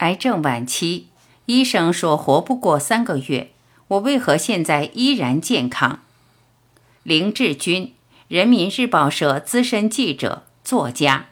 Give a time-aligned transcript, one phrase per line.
[0.00, 1.08] 癌症晚期，
[1.44, 3.50] 医生说活不过三个月，
[3.86, 6.00] 我为何现在依然健康？
[7.02, 7.92] 林志军，
[8.26, 11.26] 人民日报社资深记者、作家。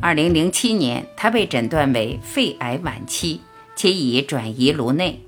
[0.00, 3.40] 二零零七年，他被诊断为肺癌晚期，
[3.74, 5.24] 且已转移颅内。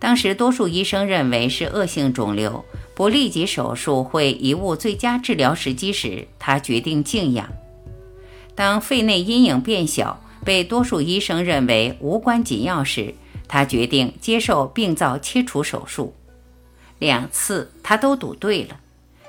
[0.00, 2.64] 当时，多数医生认为是恶性肿瘤，
[2.94, 7.48] 不立即手术会贻误最佳治疗时机时，他决定静养。
[8.54, 13.14] 当肺内阴影变小，被多数医生认为无关紧要时，
[13.48, 16.14] 他决定接受病灶切除手术。
[17.00, 18.78] 两次，他都赌对了。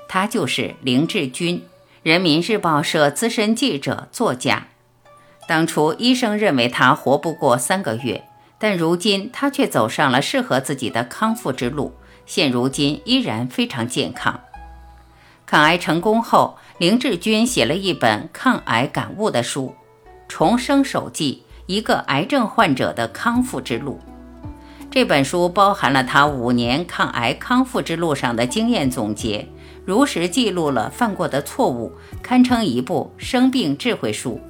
[0.08, 1.62] 他就是林志军。
[2.04, 4.68] 人民日报社资深记者、作家。
[5.48, 8.22] 当初医生认为他活不过三个月，
[8.60, 11.92] 但如今他却走上了适合自己的康复之路。
[12.26, 14.40] 现如今依然非常健康。
[15.46, 19.74] 抗癌成功后，林志军写了一本抗癌感悟的书
[20.28, 24.00] 《重生手记：一个癌症患者的康复之路》。
[24.90, 29.46] 这本书包含了他五年抗癌康复之路上的经验总结。
[29.84, 34.40] 如实记录了犯过的错误，堪称一部生病智慧书，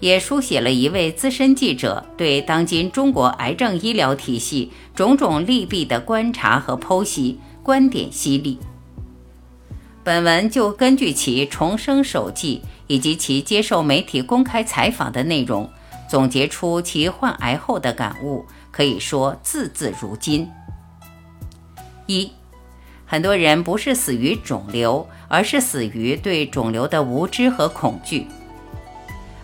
[0.00, 8.58] 也书写了一位资深记者对当今中国癌症医疗体系种种利弊的观察和剖析，观点犀利。
[10.02, 15.70] 本文就根据其重生手记以及其接受媒体公开采访的内容，
[16.08, 20.48] 总结出其患癌后的感悟，可以说字字如金。
[22.06, 22.30] 一。
[23.06, 28.26] 很多人不是死于肿瘤，而是死于对肿瘤的无知和恐惧。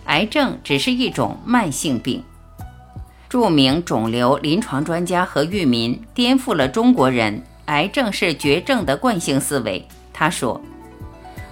[0.05, 2.23] 癌症只是一种慢性病。
[3.29, 9.87] 著名肿瘤临床专家何玉民颠覆了中国人“癌症是绝症”的惯性思维。
[10.11, 10.59] 他说，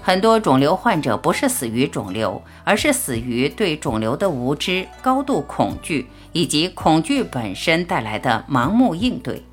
[0.02, 9.44] 很多肿瘤患者不是死于肿瘤，而是死于对肿瘤的无知、高度恐惧以及恐惧本身带来的盲目应对。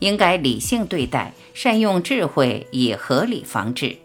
[0.00, 1.32] 应该理性对待。
[1.54, 3.96] 善用智慧以合理防治。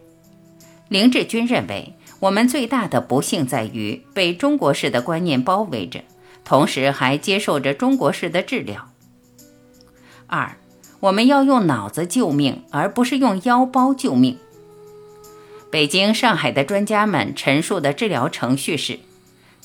[0.87, 6.03] 林志军认为，我们最大的不幸在于被中国式的观念包围着，
[6.43, 8.89] 同时还接受着中国式的治疗。
[10.27, 10.57] 二，
[10.99, 14.37] 我们要用脑子救命，而不是用腰包救命。
[15.71, 18.99] 北京、上海的专家们陈述的治疗程序是：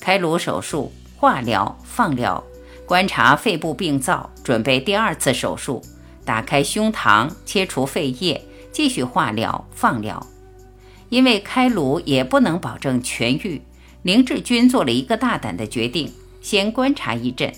[0.01, 2.45] 开颅手术、化疗、放疗，
[2.87, 5.83] 观察肺部病灶，准备第二次手术。
[6.25, 8.41] 打开胸膛，切除肺叶，
[8.71, 10.25] 继续化疗、放疗。
[11.09, 13.63] 因为开颅也不能保证痊愈，
[14.03, 17.53] 林志军做了一个大胆的决定：先观察一阵。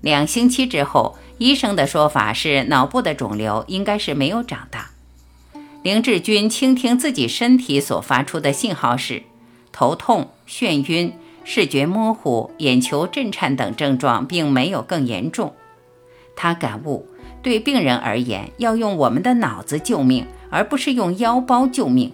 [0.00, 4.90] 两星期之后，医生的说法是脑部的肿瘤应该是没有长大。
[5.82, 9.22] 林志军倾听自己身体所发出的信号是
[9.72, 11.12] 头痛、眩晕、
[11.44, 15.54] 视觉模糊、眼球震颤等症状，并没有更严重。
[16.36, 17.06] 他感悟。
[17.42, 22.10] 对病人而言，要用我们的脑子救命，而不是用腰包救命。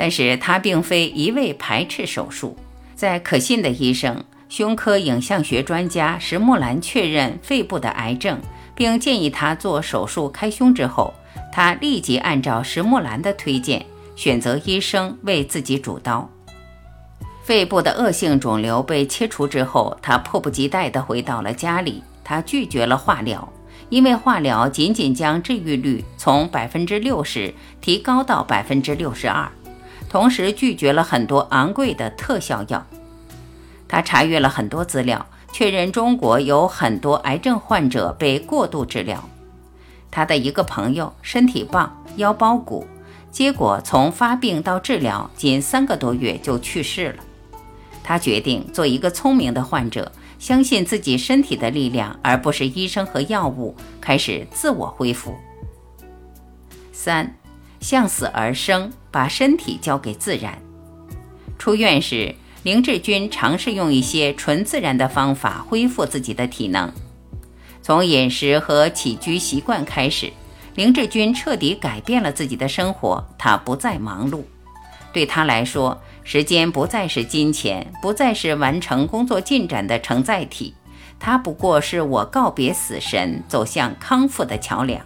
[0.00, 2.56] 但是他并非一味排斥手术。
[2.94, 8.40] 在可信的医生、胸科影像学专家石木兰确认肺部的癌症，
[8.74, 11.12] 并建议他做手术开胸之后，
[11.52, 13.84] 他立即按照石木兰的推荐，
[14.16, 16.26] 选择医生为自己主刀。
[17.42, 23.46] 肺部的恶性肿瘤被切除之后，他迫不及待地回到了家里，他拒绝了化疗。
[23.90, 29.50] 因为化疗仅仅将治愈率从百分之六十提高到百分之六十二，
[30.10, 32.86] 同时拒绝了很多昂贵的特效药。
[33.88, 39.26] 他查阅了很多资料，确认中国有很多癌症患者被过度治疗。
[40.10, 42.86] 他的一个朋友身体棒，腰包鼓，
[43.30, 47.24] 结果从发病到治疗仅三个多月就去世了。
[48.02, 50.12] 他决定做一个聪明的患者。
[50.40, 55.34] 相信自己身体的力量，而不是医生和药物，开始自我恢复。
[56.94, 57.36] 三，
[57.78, 60.58] 向死而生，把身体交给自然。
[61.58, 66.92] 出院时，林志军尝试用一些纯自然的方法恢复自己的体能，
[67.82, 70.32] 从饮食和起居习惯开始，
[70.74, 73.26] 林志军彻底改变了自己的生活。
[73.38, 74.42] 他不再忙碌，
[75.12, 76.00] 对他来说。
[76.22, 80.74] 时间不再是金钱，不再是完成工作进展的承载体，
[81.18, 85.04] 它不过是我告别死神，走向康复的桥梁。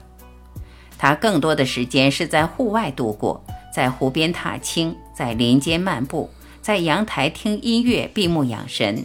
[0.98, 3.43] 他更多的时间是在户外度过，
[3.74, 6.30] 在湖边踏青，在林间漫步，
[6.62, 9.04] 在阳台听音乐，闭目养神，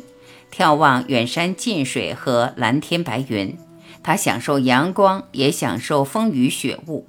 [0.54, 3.58] 眺望远山近水和蓝天白云。
[4.04, 7.08] 他享受阳光，也享受风雨雪雾。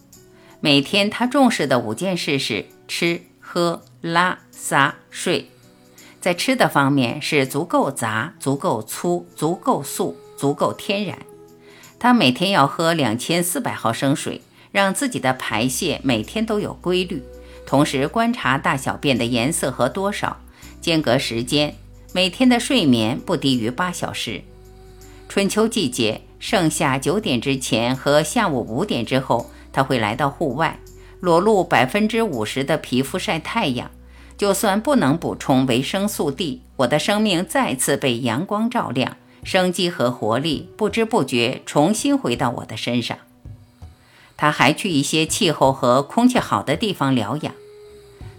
[0.61, 3.83] 每天他重视的五件事是吃、喝。
[4.01, 5.51] 拉、撒、睡。
[6.19, 11.19] 在吃的方面是足够杂、足够粗、足够素、足够天然。
[11.99, 14.41] 他每天要喝两千四百毫升水，
[14.73, 17.23] 让自己的排泄每天都有规律，
[17.71, 20.37] 同时观察大小便的颜色和多少，
[20.81, 21.73] 间隔时间，
[22.13, 24.43] 每天的睡眠不低于八小时。
[25.29, 30.81] 春秋季节，盛夏九点之前和下午五点之后，他会来到户外，
[31.21, 33.89] 裸露百分之五十的皮肤晒太阳。
[34.37, 43.17] 就算不能补充维生素 D，我的生命再次被阳光照亮，生机和活力不知不觉重新回到我的身上。
[44.41, 47.53] 他还去一些气候和空气好的地方疗养。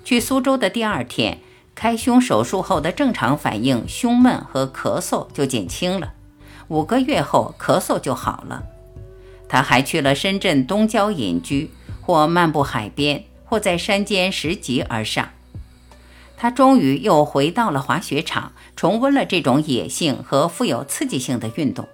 [0.03, 1.37] 去苏州的第二天，
[1.75, 6.13] 开胸手术后的正常反应，胸闷和咳嗽就减轻了。
[6.69, 8.63] 五个月后，咳嗽就好了。
[9.47, 11.69] 他还去了深圳东郊隐居，
[12.01, 15.29] 或漫步海边，或在山间拾级而上。
[16.35, 21.87] 他终于又回到了滑雪场，重温了这种野性和富有刺激性的运动。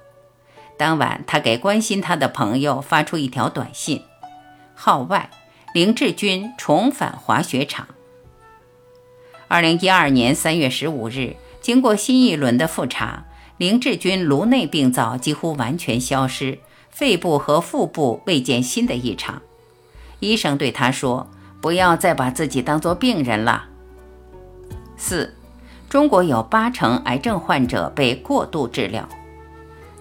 [0.77, 4.03] 当晚，他给关心他的朋友发出一条短信
[4.75, 5.29] ：“号外，
[5.73, 7.87] 林志军重返滑雪场。”
[9.49, 13.25] 二零一二年三月十五日，经过新一轮的复查，
[13.57, 16.59] 林志军颅内病灶几乎完全消失，
[16.91, 19.41] 肺部和腹部未见新的异常。
[20.19, 21.27] 医生对他说
[21.59, 23.65] ：“不要再把自己当作病人了。”
[24.95, 25.35] 四，
[25.89, 29.07] 中国有八成癌症患者被过度治疗。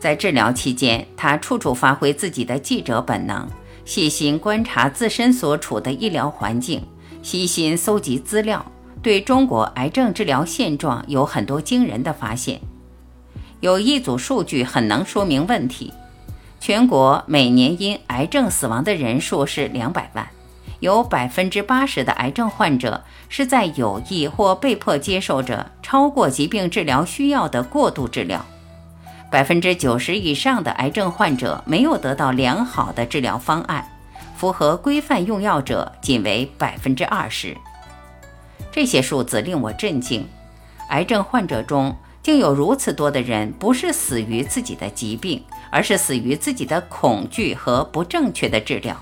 [0.06, 3.44] 在治疗期间，他处处发挥自己的记者本能，
[3.84, 6.80] 细心观察自身所处的医疗环境，
[7.24, 8.64] 悉心搜集资料，
[9.02, 12.60] 对中国癌症治疗现状有很多惊人的发现。
[13.58, 15.92] 有一组数据很能说明问题：
[16.60, 20.24] 全国每年因癌症死亡的人数是两百万。
[20.78, 28.46] 有百分之八十的癌症患者是在有意或被迫接受着超过疾病治疗需要的过度治疗，
[29.30, 33.86] 百分之九十以上的癌症患者没有得到良好的治疗方案，
[34.36, 37.56] 符合规范用药者仅为百分之二十。
[38.70, 40.26] 这些数字令我震惊，
[40.90, 48.96] 癌症患者中竟有如此多的人不是死于自己的疾病，而是死于自己的恐惧和不正确的治疗。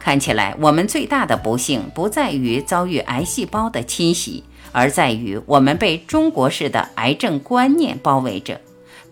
[0.00, 4.42] 看起来，我们最大的不幸不在于遭遇癌细胞的侵袭，
[4.72, 8.60] 而在于我们被中国式的癌症观念包围着，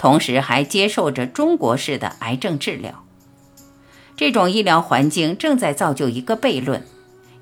[0.01, 3.05] 同时还接受着中国式的癌症治疗。
[4.17, 6.83] 这种医疗环境正在造就一个悖论：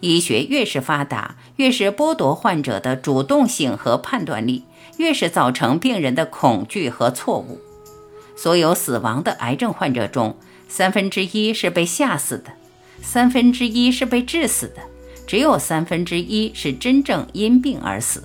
[0.00, 4.64] 医学越是发达，越是剥夺患者的主动性和判断力，
[4.96, 7.60] 越是造成病人的恐惧和错误。
[8.36, 10.36] 所有死亡的癌症患者中，
[10.68, 12.50] 三分之一是被吓死的。
[13.00, 14.82] 三分之一是被致死的，
[15.28, 18.24] 只有三分之一是真正因病而死。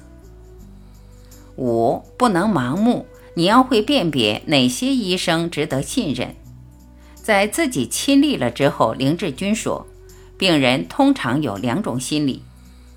[1.56, 6.36] 五不能盲目，你要会辨别哪些医生值得信任。
[7.16, 9.88] 在自己亲历了之后，林志军说，
[10.38, 12.44] 病人通常有两种心理：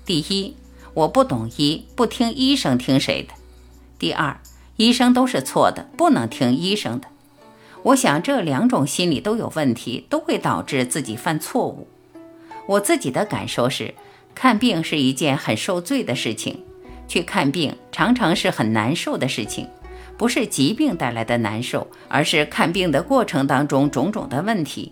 [0.05, 0.55] 第一，
[0.93, 3.33] 我不懂医，不听医生听谁的；
[3.97, 4.39] 第二，
[4.75, 7.07] 医生都是错的，不能听医生的。
[7.83, 11.87] 我想这两种心理都有问题，都会导致自己犯错误。
[12.67, 13.93] 我自己的感受是，
[14.35, 16.63] 看病是一件很受罪的事情，
[17.07, 19.69] 去看病常常是很难受的事情，
[20.17, 24.91] 不是疾病带来的难受，而是看病的过程当中种种的问题。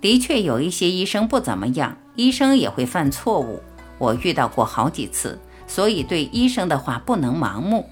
[0.00, 3.60] 的确有一些医生不怎么样，医生也会犯错误，
[3.98, 7.88] 我遇到过好几次，所以对医生的话不能盲目。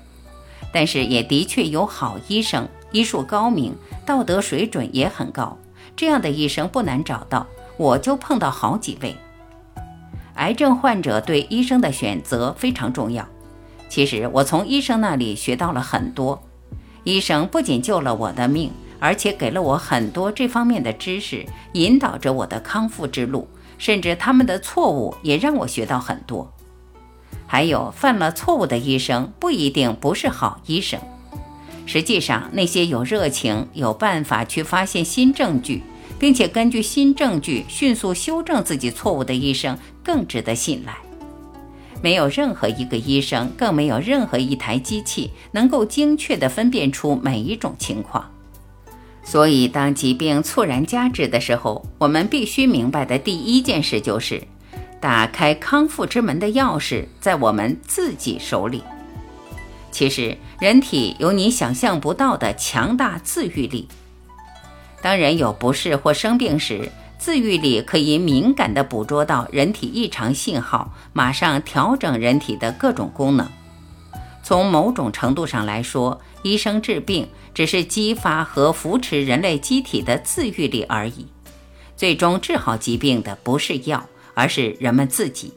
[0.73, 2.69] 但是也的确有好医生。
[2.93, 3.73] 医术高明，
[4.05, 5.57] 道德水准也很高，
[5.95, 7.47] 这样的医生不难找到。
[7.77, 9.17] 我就碰到好几位。
[10.35, 13.27] 癌症患者对医生的选择非常重要。
[13.89, 16.43] 其实我从医生那里学到了很多。
[17.05, 23.49] 医生不仅救了我的命，而且给了我很多这方面的知识，引导着我的康复之路。
[23.79, 26.53] 甚至他们的错误也让我学到很多。
[27.47, 31.01] 还有，犯了错误的医生不一定不是好医生。
[31.87, 35.83] 实际上，那些有热情、有办法去发现新证据，
[36.19, 40.95] 并且根据新证据迅速修正自己错误的医生，更值得信赖。
[42.03, 48.31] 没有任何一个医生，更没有任何一台机器能够精确地分辨出每一种情况。
[49.23, 54.43] 所以，当疾病猝然加之的时候，我们必须明白的第一件事就是，
[54.99, 58.83] 打开康复之门的钥匙在我们自己手里。
[59.93, 63.89] 其实，人体有你想象不到的强大自愈力。
[65.03, 66.91] 当人有不适或生病时，
[67.21, 73.47] 自愈力可以敏感地捕捉到人体异常信号，马上调整人体的各种功能。
[74.43, 81.27] 从某种程度上来说，医生治病只是激发和扶持人类机体的自愈力而已。
[81.95, 85.53] 最终治好疾病的不是药，而是人们自己。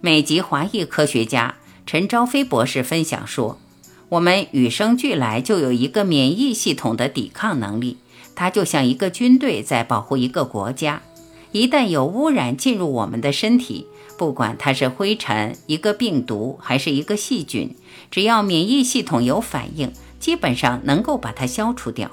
[0.00, 3.60] 美籍华裔科学家陈朝飞博士分享说
[4.08, 7.98] ：“我们与生俱来就有一个免疫系统的抵抗能力，
[8.38, 11.02] 它就像一个军队在保护一个国家。
[11.50, 17.74] 一旦有污染进入我们的身体，不管它是灰尘、一个病毒还是一个细菌，
[18.12, 22.08] 只要免疫系统有反应，基本上能够把它消除掉。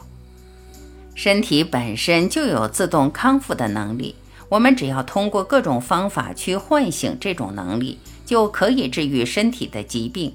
[1.13, 4.15] 身体本身就有自动康复的能力，
[4.49, 10.33] 我们只要通过各种方法去唤醒这种能力，就可以治愈身体的疾病。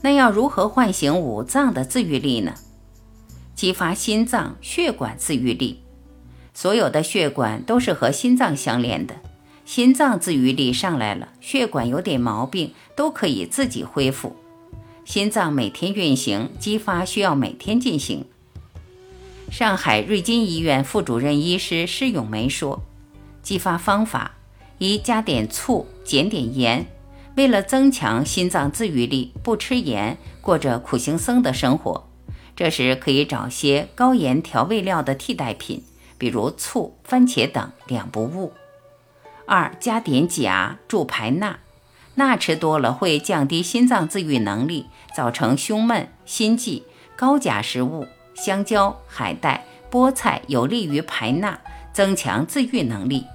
[0.00, 2.54] 那要如何唤醒五脏的自愈力呢？
[3.60, 5.82] 激发心脏血管自愈力，
[6.54, 9.16] 所有的血管都是和心脏相连的。
[9.66, 14.34] 心脏自愈力上来了，血管有点毛病都可以自己恢复。
[15.04, 18.24] 心脏每天运行，激发需要每天进行。
[19.50, 22.82] 上海瑞金医院副主任医师施永梅说
[23.44, 24.36] ：“激发方法
[24.78, 26.86] 一，加点醋，减点盐。
[27.36, 32.09] 为了增强心脏自愈力，不吃盐，过着苦行僧的生活。
[32.54, 35.82] 这时可以找些高盐调味料的替代品，
[36.18, 38.52] 比如醋、番茄等，两不误。”
[39.46, 41.58] 二加点钾助排钠，
[42.14, 46.84] 钠吃多了会降低心脏自愈能力，造成胸闷、心悸。
[47.16, 51.58] 高钾食物，香蕉、海带、菠菜有利于排钠，
[51.92, 53.26] 增强自愈能力，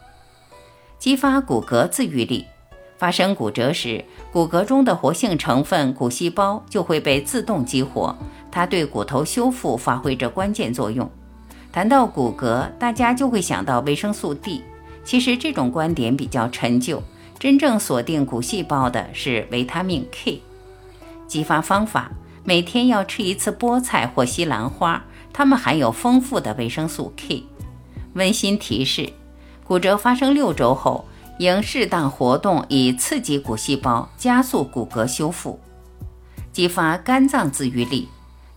[0.97, 2.47] 激发骨骼自愈力。
[2.97, 8.17] 发生骨折时，骨骼中的活性成分骨细胞就会被自动激活，
[8.55, 11.11] 它对骨头修复发挥着关键作用。
[11.73, 14.63] 谈到骨骼，大家就会想到维生素 D。
[15.03, 17.03] 其实这种观点比较陈旧，
[17.37, 20.41] 真正锁定骨细胞的是维他命 K。
[21.27, 22.09] 激发方法：
[22.45, 27.43] 每天要吃一次菠菜或西兰花，它们含有丰富的维生素 K。
[28.13, 29.11] 温馨提示：
[29.65, 31.03] 骨折发生六周后，
[31.39, 35.59] 应适当活动，以刺激骨细胞，加速骨骼修复。
[36.53, 38.07] 激发肝脏自愈力：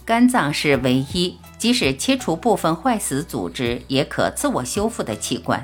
[0.09, 5.63] 肝脏是唯一即使切除部分坏死组织也可自我修复的器官。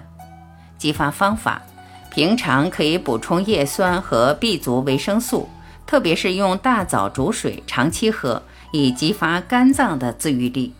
[0.76, 1.62] 激发方法：
[2.10, 5.48] 平常可以补充叶酸和 B 族维生素，
[5.86, 10.74] 特别是用大枣煮水长期喝，以激发肝脏的自愈力。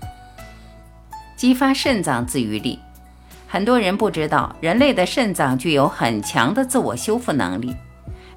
[1.35, 2.78] 激发肾脏自愈力，
[3.49, 7.75] 很多人不知道，人类的肾脏具有很强的自我修复能力。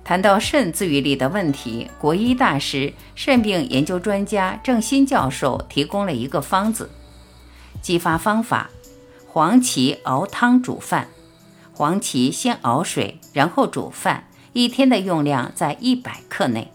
[0.07, 6.89] 谈到肾自愈力的问题，国医大师、肾病研究专家郑新教授提供了一个方子：
[7.81, 8.69] 激发方法：
[9.27, 11.09] 黄芪熬汤煮饭。
[11.73, 16.71] 黄芪先熬水，然后煮饭，一天的用量在一百克内。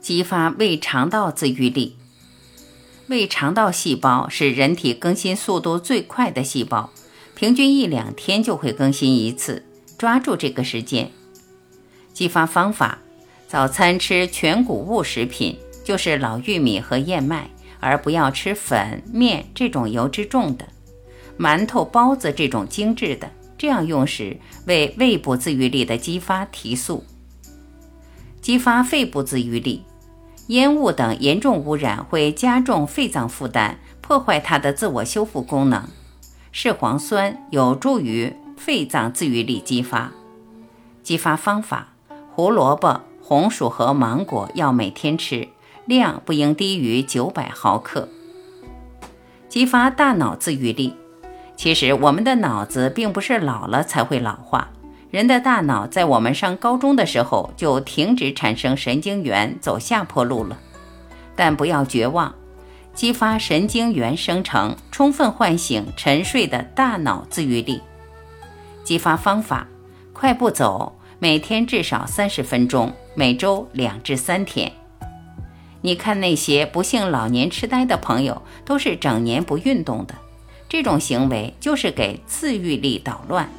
[0.00, 1.96] 激发胃肠道自愈力。
[3.06, 6.90] 胃肠道细胞是人体更新速度最快的细胞，
[7.36, 9.64] 平均一两天就会更新一次，
[9.96, 11.12] 抓住这个时间。
[12.12, 12.98] 激发方法：
[13.46, 17.48] 早餐吃全谷物食品，就是老玉米和燕麦，
[17.80, 20.68] 而不要吃粉面这种油脂重的，
[21.38, 23.30] 馒头、包子这种精致的。
[23.56, 27.04] 这样用时，为胃部自愈力的激发提速，
[28.40, 29.84] 激发肺部自愈力。
[30.46, 35.88] 烟雾等严重污染会加重肺脏负担，破坏它的自我修复功能。
[36.52, 40.10] 视黄酸有助于肺脏自愈力激发。
[41.02, 41.89] 激发方法：
[42.40, 45.46] 胡萝卜、红薯和芒果要每天吃，
[45.84, 48.08] 量不应低于九百毫克。
[49.46, 50.96] 激发大脑自愈力。
[51.54, 54.70] 其实我们的脑子并不是老了才会老化，
[55.10, 60.56] 人的大脑在我们上高中的时候就停止产生神经元，走下坡路了。
[61.36, 62.34] 但不要绝望，
[62.94, 67.82] 激发神经元生成，充分唤醒沉睡的大脑自愈力。
[68.82, 69.68] 激发方法：
[70.14, 74.72] 快步走，每天至少三十分钟，每周两至三天。
[75.82, 80.14] 你看那些不幸老年痴呆的朋友，都是整年不运动的。
[80.66, 83.50] 这种行为就是给自愈力捣乱。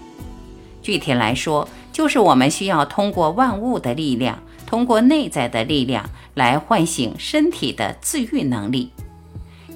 [0.81, 8.89] 具体来说，就是我们需要通过万物的力量，通过内在的力量来唤醒身体的自愈能力。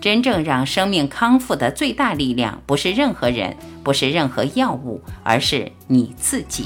[0.02, 6.66] 真正让生命康复的最大力量，不是任何人，不是任何药物，而是你自己。